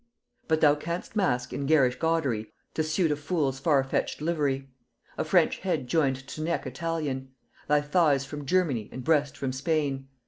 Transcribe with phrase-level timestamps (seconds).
[0.47, 4.67] But thou can'st mask in garish gaudery, To suit a fool's far fetched livery.
[5.15, 7.29] A French head joined to neck Italian,
[7.67, 10.07] Thy thighs from Germany and breast from Spain.